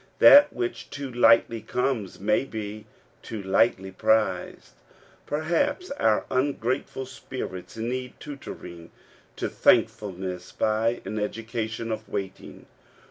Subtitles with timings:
[0.17, 2.87] That which too lightly comes may be
[3.21, 4.71] too lightly prized.
[5.27, 8.89] Perhaps our ungrateful spirits need tutoring
[9.35, 12.65] to thankfulness by an education of waiting.